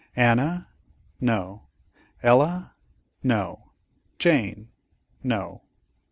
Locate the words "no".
1.19-1.67, 3.21-3.71, 5.21-5.61